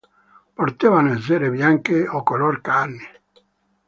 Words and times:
Potevano 0.55 1.13
essere 1.13 1.51
bianche 1.51 2.07
o 2.07 2.23
color 2.23 2.59
carne. 2.61 3.21